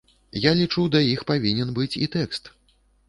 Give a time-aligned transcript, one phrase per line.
[0.45, 2.43] Я лічу да іх павінен быць і тэкст.